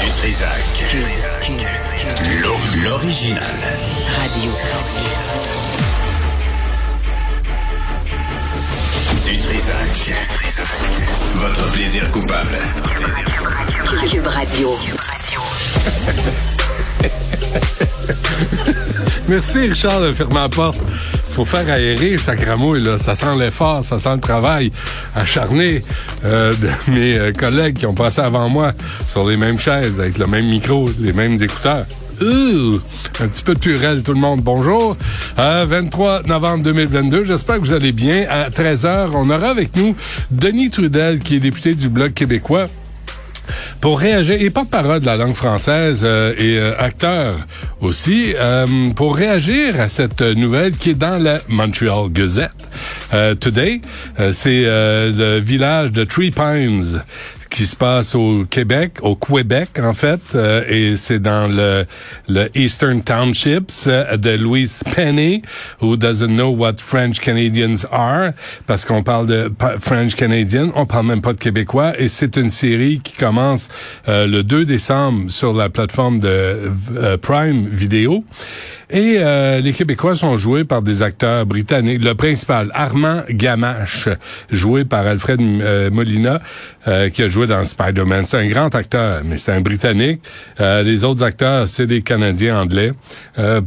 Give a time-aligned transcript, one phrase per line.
[0.00, 0.96] Du Trisac.
[2.42, 3.42] L'o- L'original.
[4.16, 4.50] Radio.
[9.24, 10.14] Du Trisac.
[11.34, 12.58] Votre plaisir coupable.
[14.10, 14.70] Cube Radio.
[19.28, 20.78] Merci Richard de fermer la porte.
[21.36, 22.96] Faut faire aérer sa cramouille, là.
[22.96, 24.72] Ça sent l'effort, ça sent le travail
[25.14, 25.82] acharné
[26.24, 28.72] euh, de mes euh, collègues qui ont passé avant moi
[29.06, 31.84] sur les mêmes chaises, avec le même micro, les mêmes écouteurs.
[32.22, 32.80] Ouh,
[33.20, 34.40] un petit peu de purelle, tout le monde.
[34.40, 34.96] Bonjour.
[35.38, 37.24] Euh, 23 novembre 2022.
[37.24, 38.24] J'espère que vous allez bien.
[38.30, 39.94] À 13h, on aura avec nous
[40.30, 42.68] Denis Trudel, qui est député du Bloc québécois
[43.80, 47.36] pour réagir, et porte-parole de la langue française euh, et euh, acteur
[47.80, 52.50] aussi, euh, pour réagir à cette nouvelle qui est dans la Montreal Gazette.
[53.12, 53.80] Euh, today,
[54.18, 57.02] euh, c'est le village de Three Pines
[57.56, 61.86] qui se passe au Québec, au Québec en fait, euh, et c'est dans le,
[62.28, 65.40] le Eastern Townships euh, de Louise Penny,
[65.80, 68.32] who doesn't know what French Canadians are,
[68.66, 72.50] parce qu'on parle de French Canadian, on parle même pas de québécois, et c'est une
[72.50, 73.70] série qui commence
[74.06, 78.22] euh, le 2 décembre sur la plateforme de euh, Prime Video.
[78.88, 82.02] Et euh, les Québécois sont joués par des acteurs britanniques.
[82.02, 84.08] Le principal, Armand Gamache,
[84.50, 86.40] joué par Alfred euh, Molina,
[86.86, 88.26] euh, qui a joué dans Spider-Man.
[88.28, 90.20] C'est un grand acteur, mais c'est un Britannique.
[90.60, 92.92] Euh, les autres acteurs, c'est des Canadiens anglais.
[93.38, 93.60] Euh,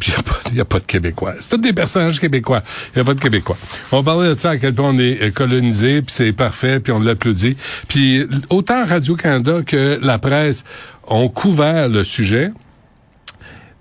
[0.48, 1.34] il n'y a, pas de Québécois.
[1.40, 2.64] C'est tous des personnages québécois.
[2.96, 3.58] Il n'y a pas de Québécois.
[3.92, 7.00] On parlait de ça, à quel point on est colonisé, puis c'est parfait, puis on
[7.00, 7.58] l'applaudit.
[7.90, 10.64] Puis autant Radio-Canada que la presse
[11.08, 12.52] ont couvert le sujet,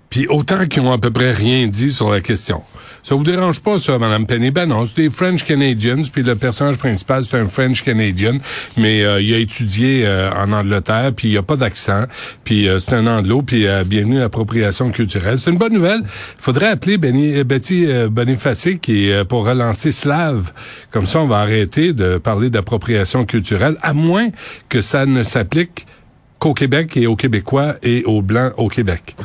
[0.09, 2.63] puis autant qu'ils ont à peu près rien dit sur la question.
[3.01, 4.51] Ça vous dérange pas, ça, Mme Penny?
[4.51, 8.33] Ben non, c'est des French Canadians, puis le personnage principal, c'est un French Canadian,
[8.75, 12.03] mais euh, il a étudié euh, en Angleterre, puis il a pas d'accent,
[12.43, 15.37] puis euh, c'est un anglo, puis euh, bienvenue à l'appropriation culturelle.
[15.39, 16.01] C'est une bonne nouvelle.
[16.03, 20.51] Il faudrait appeler Benny, euh, Betty euh, Boniface qui pour relancer Slave.
[20.91, 24.27] Comme ça, on va arrêter de parler d'appropriation culturelle, à moins
[24.67, 25.87] que ça ne s'applique
[26.39, 29.15] qu'au Québec et aux Québécois et aux Blancs au Québec.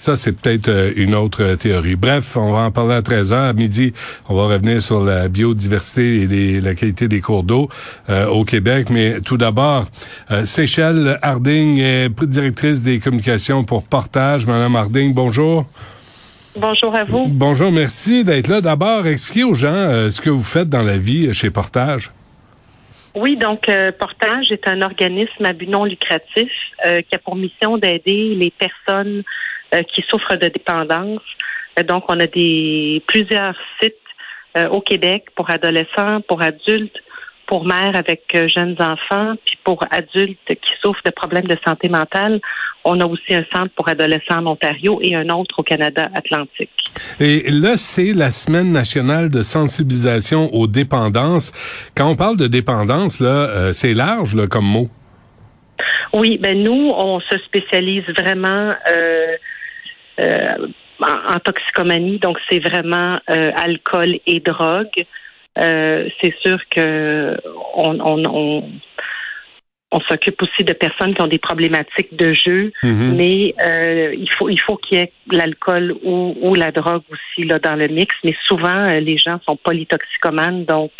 [0.00, 1.94] Ça, c'est peut-être euh, une autre euh, théorie.
[1.94, 3.34] Bref, on va en parler à 13h.
[3.50, 3.92] À midi,
[4.30, 7.68] on va revenir sur la biodiversité et les- la qualité des cours d'eau
[8.08, 8.88] euh, au Québec.
[8.88, 9.84] Mais tout d'abord,
[10.30, 14.46] euh, Seychelles Harding est directrice des communications pour Portage.
[14.46, 15.66] Madame Harding, bonjour.
[16.56, 17.26] Bonjour à vous.
[17.28, 18.62] Bonjour, merci d'être là.
[18.62, 22.10] D'abord, expliquez aux gens euh, ce que vous faites dans la vie chez Portage.
[23.14, 26.48] Oui, donc euh, Portage est un organisme à but non lucratif
[26.86, 29.24] euh, qui a pour mission d'aider les personnes
[29.74, 31.22] euh, qui souffrent de dépendance.
[31.78, 33.94] Euh, donc, on a des plusieurs sites
[34.56, 36.96] euh, au Québec pour adolescents, pour adultes,
[37.46, 42.40] pour mères avec jeunes enfants, puis pour adultes qui souffrent de problèmes de santé mentale.
[42.84, 46.70] On a aussi un centre pour adolescents en Ontario et un autre au Canada Atlantique.
[47.18, 51.52] Et là, c'est la semaine nationale de sensibilisation aux dépendances.
[51.96, 54.88] Quand on parle de dépendance, là, euh, c'est large là, comme mot.
[56.12, 59.36] Oui, ben nous, on se spécialise vraiment euh,
[61.00, 65.04] en, en toxicomanie, donc c'est vraiment euh, alcool et drogue.
[65.58, 67.36] Euh, c'est sûr que
[67.74, 68.70] on, on, on,
[69.92, 73.16] on s'occupe aussi de personnes qui ont des problématiques de jeu, Mhm.
[73.16, 77.46] mais euh, il faut il faut qu'il y ait l'alcool ou, ou la drogue aussi
[77.48, 78.14] là dans le mix.
[78.24, 80.92] Mais souvent, euh, les gens sont polytoxicomanes, donc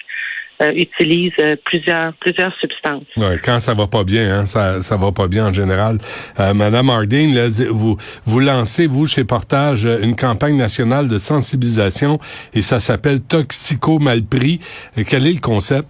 [0.62, 3.04] euh, utilisent euh, plusieurs plusieurs substances.
[3.16, 5.98] Ouais, quand ça va pas bien, hein, ça ça va pas bien en général.
[6.38, 11.18] Euh, Madame Harding, là, vous vous lancez vous chez Portage euh, une campagne nationale de
[11.18, 12.18] sensibilisation
[12.52, 14.60] et ça s'appelle Toxico Malpris.
[14.98, 15.88] Euh, Quel est le concept?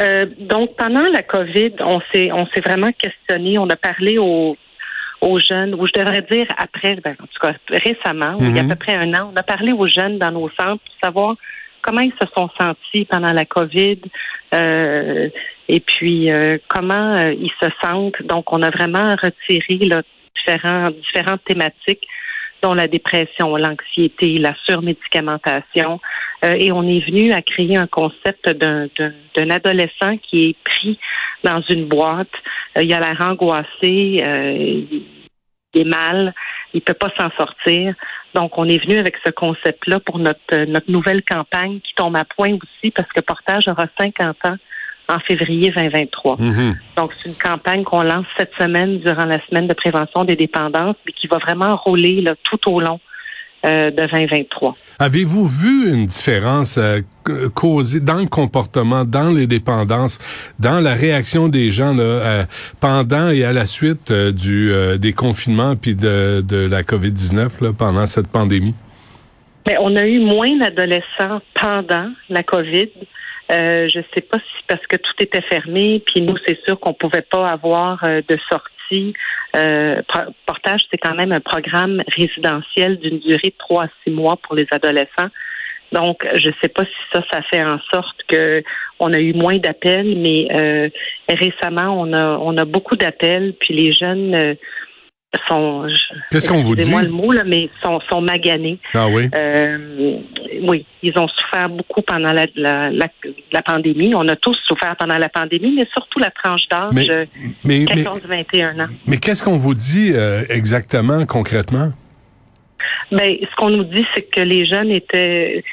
[0.00, 3.58] Euh, donc, pendant la COVID, on s'est on s'est vraiment questionné.
[3.58, 4.56] On a parlé aux,
[5.20, 8.60] aux jeunes, ou je devrais dire après, ben, en tout cas récemment, il y a
[8.60, 8.70] à Mhm.
[8.70, 11.36] peu près un an, on a parlé aux jeunes dans nos centres pour savoir
[11.84, 13.98] comment ils se sont sentis pendant la COVID
[14.54, 15.28] euh,
[15.68, 18.22] et puis euh, comment euh, ils se sentent.
[18.22, 20.02] Donc, on a vraiment retiré là,
[20.36, 22.06] différents, différentes thématiques
[22.62, 26.00] dont la dépression, l'anxiété, la surmédicamentation.
[26.44, 30.56] Euh, et on est venu à créer un concept d'un, d'un, d'un adolescent qui est
[30.64, 30.98] pris
[31.42, 32.32] dans une boîte.
[32.78, 34.80] Euh, il a l'air angoissé, euh,
[35.74, 36.34] il est mal,
[36.72, 37.94] il peut pas s'en sortir.
[38.34, 42.24] Donc, on est venu avec ce concept-là pour notre, notre nouvelle campagne qui tombe à
[42.24, 44.56] point aussi parce que Portage aura 50 ans
[45.08, 46.36] en février 2023.
[46.38, 46.78] Mhm.
[46.96, 50.96] Donc, c'est une campagne qu'on lance cette semaine durant la semaine de prévention des dépendances,
[51.06, 53.00] mais qui va vraiment rouler là, tout au long
[53.64, 54.76] de 2023.
[54.98, 56.78] Avez-vous vu une différence
[57.54, 60.18] causée dans le comportement, dans les dépendances,
[60.58, 62.44] dans la réaction des gens là,
[62.80, 68.28] pendant et à la suite du des confinements puis de, de la COVID-19 pendant cette
[68.28, 68.74] pandémie?
[69.66, 72.90] Mais on a eu moins d'adolescents pendant la COVID.
[73.52, 76.94] Euh, je sais pas si parce que tout était fermé, puis nous, c'est sûr qu'on
[76.94, 78.73] pouvait pas avoir euh, de sortie.
[79.56, 80.02] Euh,
[80.46, 84.54] Portage, c'est quand même un programme résidentiel d'une durée de trois à six mois pour
[84.54, 85.28] les adolescents.
[85.92, 88.62] Donc, je sais pas si ça, ça fait en sorte que
[88.98, 90.88] on a eu moins d'appels, mais euh,
[91.28, 94.54] récemment, on a on a beaucoup d'appels, puis les jeunes euh,
[95.48, 95.86] sont.
[96.30, 96.90] Qu'est-ce qu'on vous dit?
[96.90, 98.78] moi le mot là, mais sont sont maganés.
[98.94, 99.28] Ah oui?
[99.34, 100.18] Euh,
[100.62, 104.14] oui, ils ont souffert beaucoup pendant la, la, la, pandémie.
[104.14, 107.28] On a tous souffert pendant la pandémie, mais surtout la tranche d'âge
[107.64, 108.88] 14-21 ans.
[109.06, 111.92] Mais qu'est-ce qu'on vous dit euh, exactement, concrètement?
[113.10, 115.64] Ben, ce qu'on nous dit, c'est que les jeunes étaient.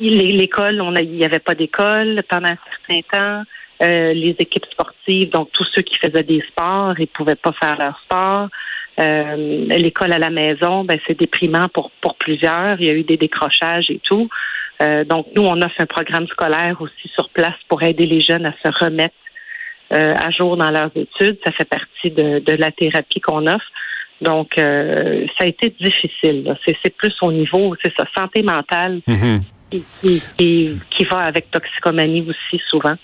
[0.00, 3.42] L'école, on il n'y avait pas d'école pendant un certain temps.
[3.80, 7.78] Euh, les équipes sportives, donc tous ceux qui faisaient des sports, ils pouvaient pas faire
[7.78, 8.48] leur sport.
[8.98, 12.80] Euh, l'école à la maison, ben c'est déprimant pour pour plusieurs.
[12.80, 14.28] Il y a eu des décrochages et tout.
[14.82, 18.46] Euh, donc nous, on offre un programme scolaire aussi sur place pour aider les jeunes
[18.46, 19.14] à se remettre
[19.90, 21.38] à jour dans leurs études.
[21.46, 23.64] Ça fait partie de, de la thérapie qu'on offre.
[24.20, 26.54] Donc, ça a été difficile.
[26.66, 29.40] C'est plus au niveau, c'est ça, santé mentale mm-hmm.
[29.70, 32.96] qui, qui, qui, va avec toxicomanie aussi souvent.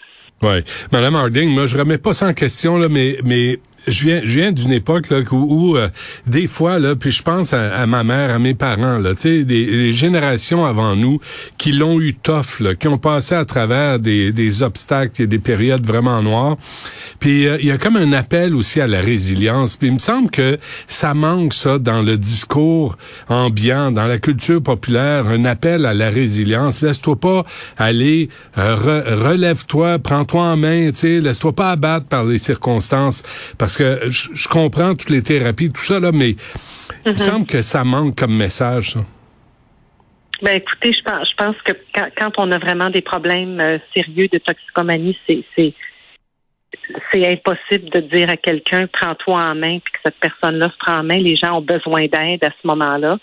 [0.45, 0.63] Oui.
[0.93, 4.41] Madame Harding, moi, je remets pas ça en question, là, mais, mais je viens, je
[4.41, 5.89] viens d'une époque là, où, euh,
[6.27, 9.93] des fois, là, puis je pense à, ma mère, à mes parents, là, des, les
[9.93, 11.21] générations avant nous
[11.59, 15.39] qui l'ont eu tough, là, qui ont passé à travers des, des obstacles et des
[15.39, 16.57] périodes vraiment noires.
[17.19, 19.77] Puis euh, il y a comme un appel aussi à la résilience.
[19.77, 22.97] Puis il me semble que ça manque ça dans le discours
[23.29, 26.83] ambiant, dans la culture populaire, un appel à la résilience.
[26.83, 27.45] Laisse-toi pas
[27.77, 28.29] aller,
[28.59, 33.23] euh, relève-toi, prends-toi en main, laisse-toi pas abattre par les circonstances,
[33.59, 36.37] parce parce que je, comprends toutes les thérapies, tout ça, là, mais il
[37.07, 37.19] me mhm.
[37.19, 39.01] semble que ça manque comme message, ça.
[40.43, 41.73] Ben écoutez, je pense, je pense que
[42.19, 45.45] quand, on a vraiment des problèmes euh, sérieux de toxicomanie, c'est
[47.13, 50.99] c'est impossible de dire à quelqu'un prends-toi en main puis que cette personne-là se prend
[50.99, 51.17] en main.
[51.17, 53.19] Les gens ont besoin d'aide à ce moment-là.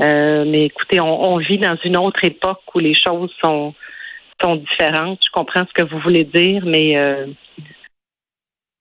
[0.00, 3.74] Euh, mais écoutez, on, vit dans une autre époque où les choses sont
[4.40, 5.18] sont différentes.
[5.24, 7.26] Je comprends ce que vous voulez dire, mais euh,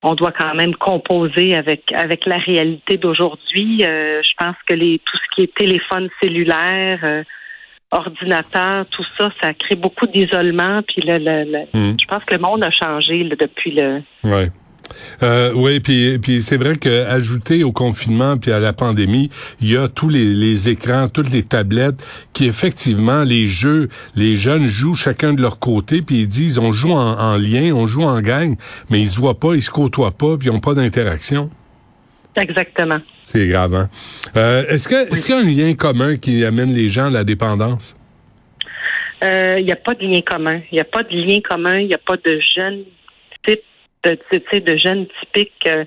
[0.05, 3.83] on doit quand même composer avec avec la réalité d'aujourd'hui.
[3.83, 7.23] Euh, je pense que les tout ce qui est téléphone cellulaire, euh,
[7.91, 10.81] ordinateur, tout ça, ça crée beaucoup d'isolement.
[10.83, 11.97] Puis le, hmm.
[11.99, 14.01] je pense que le monde a changé depuis le.
[14.23, 14.49] Ouais.
[15.23, 19.29] Euh, oui, puis puis c'est vrai que ajouté au confinement puis à la pandémie,
[19.61, 21.97] il y a tous les, les écrans, toutes les tablettes
[22.33, 26.71] qui effectivement les jeux, les jeunes jouent chacun de leur côté puis ils disent on
[26.71, 28.55] joue en, lien, on joue en gang,
[28.89, 31.49] mais ils se voient pas, ils se côtoient pas puis ils ont pas d'interaction.
[32.35, 32.99] Exactement.
[33.21, 33.75] C'est grave.
[33.75, 33.89] Hein?
[34.35, 37.09] Euh, est-ce que est-ce qu'il y a un lien commun qui amène les gens à
[37.09, 37.95] la dépendance?
[39.23, 40.59] Euh, il n'y a pas de lien commun.
[40.71, 41.79] Il n'y a pas de lien commun.
[41.79, 42.83] Il n'y a pas de jeunes
[44.09, 45.67] type de, de jeunes typiques.
[45.67, 45.85] Euh,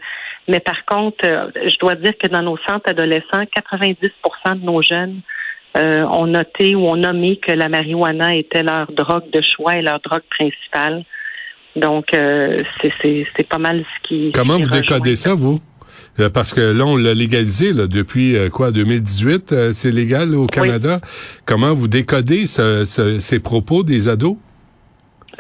[0.49, 4.83] mais par contre, euh, je dois dire que dans nos centres adolescents, 90% de nos
[4.83, 5.21] jeunes
[5.77, 9.83] euh, ont noté ou ont nommé que la marijuana était leur drogue de choix et
[9.83, 11.05] leur drogue principale.
[11.77, 14.33] Donc, c'est pas mal ce qui...
[14.33, 15.61] Comment vous décodez ça, vous?
[16.35, 21.01] Parce que là, on l'a légalisé là, depuis quoi 2018, c'est légal au Canada.
[21.47, 24.39] Comment vous décodez ces propos des ados?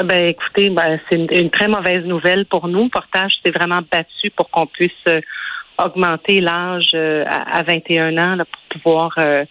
[0.02, 2.88] Ben écoutez, ben, c'est une, très mauvaise nouvelle pour nous.
[2.88, 5.20] Portage s'est vraiment battu pour qu'on puisse euh,
[5.76, 9.44] augmenter l'âge euh, à, 21 ans là, pour pouvoir euh,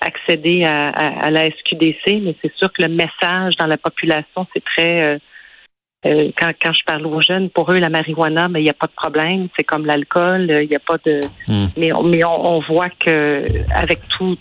[0.00, 2.22] accéder à, la SQDC.
[2.22, 5.20] Mais c'est sûr que le message dans la population, c'est très
[6.02, 8.74] quand, quand je parle aux jeunes, pour eux, la marijuana, mais ben, il n'y a
[8.74, 9.48] pas de problème.
[9.56, 11.20] C'est comme l'alcool, il n'y a pas de.
[11.46, 11.66] Hmm.
[11.76, 13.44] Mais, mais on, voit que
[13.74, 14.38] avec tout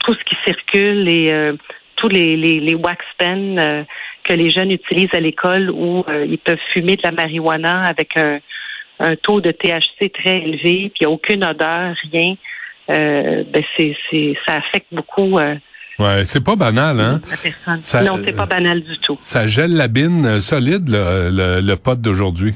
[0.00, 1.52] tout ce qui circule et
[1.96, 3.86] tous les, les, les wax pens
[4.24, 8.16] que les jeunes utilisent à l'école où euh, ils peuvent fumer de la marijuana avec
[8.16, 8.40] un,
[9.22, 12.34] taux de THC très élevé, puis il n'y a aucune odeur, rien.
[12.90, 15.38] Euh, ben c'est, c'est, ça affecte beaucoup.
[15.38, 15.54] Euh,
[15.98, 17.20] ouais, c'est pas banal, hein?
[17.80, 19.16] Ça, non, c'est pas banal du tout.
[19.20, 22.54] Ça gèle la bine solide, le, le, le pot d'aujourd'hui.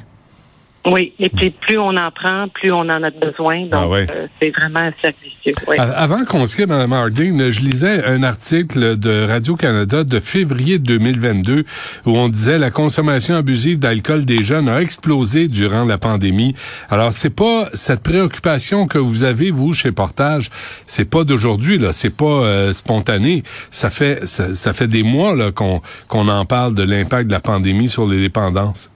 [0.86, 3.62] Oui, et puis plus on en prend, plus on en a besoin.
[3.62, 4.06] Donc, Ah ouais.
[4.10, 5.54] euh, c'est vraiment servicieux.
[5.66, 5.76] Oui.
[5.78, 11.64] Avant qu'on se quitte, Mme Harding, je lisais un article de Radio-Canada de février 2022
[12.04, 16.54] où on disait la consommation abusive d'alcool des jeunes a explosé durant la pandémie.
[16.90, 20.50] Alors, c'est pas cette préoccupation que vous avez, vous, chez Portage,
[20.84, 23.42] c'est pas d'aujourd'hui, là, c'est pas euh, spontané.
[23.70, 27.32] Ça fait ça, ça fait des mois là, qu'on qu'on en parle de l'impact de
[27.32, 28.90] la pandémie sur les dépendances.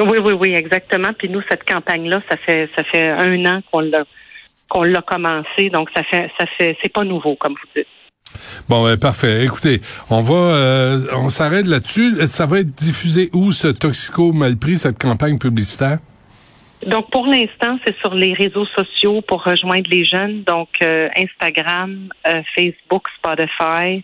[0.00, 1.12] Oui, oui, oui, exactement.
[1.16, 4.04] Puis nous, cette campagne-là, ça fait ça fait un an qu'on l'a
[4.68, 7.88] qu'on l'a commencé, donc ça fait ça fait c'est pas nouveau, comme vous dites.
[8.68, 9.44] Bon, ben, parfait.
[9.44, 9.80] Écoutez,
[10.10, 12.26] on va, euh, on s'arrête là-dessus.
[12.26, 15.98] Ça va être diffusé où ce toxico mal pris, cette campagne publicitaire?
[16.86, 22.08] Donc pour l'instant, c'est sur les réseaux sociaux pour rejoindre les jeunes, donc euh, Instagram,
[22.26, 24.02] euh, Facebook, Spotify.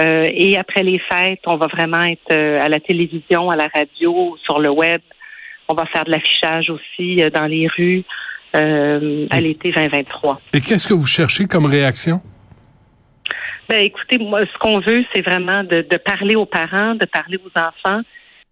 [0.00, 4.60] Et après les fêtes, on va vraiment être à la télévision, à la radio, sur
[4.60, 5.00] le web.
[5.68, 8.04] On va faire de l'affichage aussi euh, dans les rues
[8.56, 10.40] euh, à l'été 2023.
[10.54, 12.20] Et qu'est-ce que vous cherchez comme réaction?
[13.68, 17.36] Ben, écoutez, moi, ce qu'on veut, c'est vraiment de, de parler aux parents, de parler
[17.36, 18.00] aux enfants,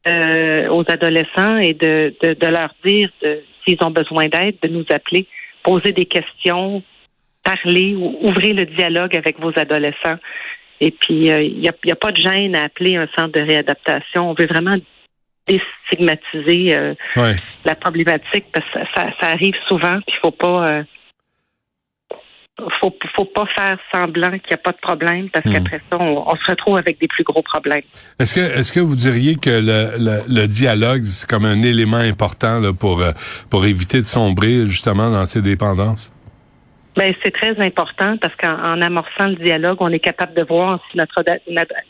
[0.06, 4.68] euh, aux adolescents et de, de, de leur dire de- s'ils ont besoin d'aide, de
[4.68, 5.26] nous appeler,
[5.64, 6.82] poser des questions,
[7.42, 10.18] parler, ou ouvrir le dialogue avec vos adolescents.
[10.80, 13.32] Et puis, euh, il n'y a, y a pas de gêne à appeler un centre
[13.32, 14.30] de réadaptation.
[14.30, 14.75] On veut vraiment
[15.48, 17.36] déstigmatiser euh, Ouais.
[17.64, 20.82] la problématique parce que ça, ça, ça arrive souvent, puis il faut pas euh,
[22.80, 25.52] faut, faut pas faire semblant qu'il n'y a pas de problème parce Hmm.
[25.52, 27.82] qu'après ça, on, on se retrouve avec des plus gros problèmes.
[28.18, 31.98] Est-ce que, est-ce que vous diriez que le, le, le dialogue, c'est comme un élément
[31.98, 33.12] important là, pour, euh,
[33.50, 36.12] pour éviter de sombrer justement dans ces dépendances?
[36.96, 40.80] Ben, c'est très important parce qu'en en amorçant le dialogue, on est capable de voir
[40.90, 41.22] si notre,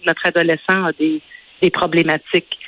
[0.04, 1.22] notre adolescent a des,
[1.62, 2.58] des problématiques.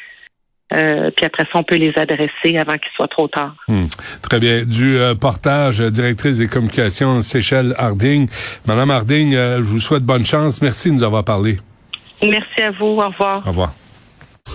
[0.74, 3.54] Euh, puis après ça, on peut les adresser avant qu'il soit trop tard.
[3.68, 3.86] Hmm.
[4.22, 4.64] Très bien.
[4.64, 8.28] Du euh, portage, euh, directrice des communications Seychelles Harding.
[8.66, 10.60] Madame Harding, euh, je vous souhaite bonne chance.
[10.60, 11.58] Merci de nous avoir parlé.
[12.22, 12.98] Merci à vous.
[12.98, 13.42] Au revoir.
[13.46, 13.72] Au revoir.